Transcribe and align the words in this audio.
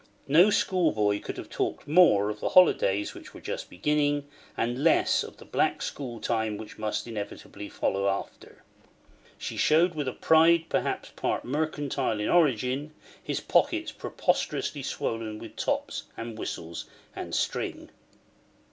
No 0.27 0.49
schoolboy 0.49 1.19
could 1.19 1.37
have 1.37 1.47
talked 1.47 1.87
more 1.87 2.31
of 2.31 2.39
the 2.39 2.49
holidays 2.49 3.13
which 3.13 3.35
were 3.35 3.39
just 3.39 3.69
beginning 3.69 4.27
and 4.57 4.83
less 4.83 5.23
of 5.23 5.37
the 5.37 5.45
black 5.45 5.83
school 5.83 6.19
time 6.19 6.57
which 6.57 6.79
must 6.79 7.05
inevitably 7.05 7.69
follow 7.69 8.07
after. 8.09 8.63
She 9.37 9.57
showed, 9.57 9.93
with 9.93 10.07
a 10.07 10.11
pride 10.13 10.65
perhaps 10.69 11.11
partly 11.15 11.51
mercantile 11.51 12.19
in 12.19 12.29
origin, 12.29 12.95
his 13.23 13.41
pockets 13.41 13.91
preposterously 13.91 14.81
swollen 14.81 15.37
with 15.37 15.55
tops 15.55 16.05
and 16.17 16.35
whistles 16.35 16.85
and 17.15 17.35
string. 17.35 17.91